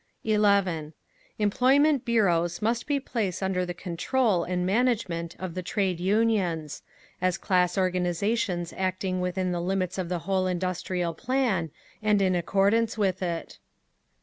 [0.23, 0.93] 11.
[1.37, 6.81] Employment bureaus must be placed under the control and management of the Trade Unions,
[7.21, 11.69] as class organisations acting within the limits of the whole industrial plan,
[12.01, 13.59] and in accordance with it.